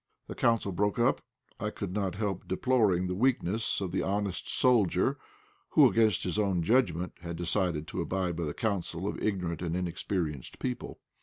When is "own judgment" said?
6.39-7.13